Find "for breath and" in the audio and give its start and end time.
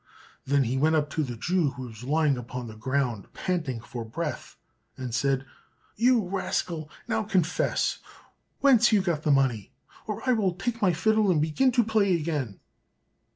3.81-5.13